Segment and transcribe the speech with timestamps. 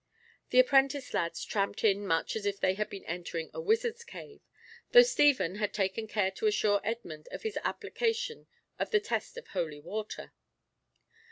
[0.49, 4.41] The apprentice lads tramped in much as if they had been entering a wizard's cave,
[4.93, 8.47] though Stephen had taken care to assure Edmund of his application
[8.79, 10.33] of the test of holy water.